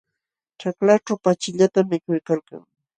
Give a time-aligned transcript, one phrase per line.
[0.59, 2.63] Ćhaklaćhu pachillatam mikuykalkan.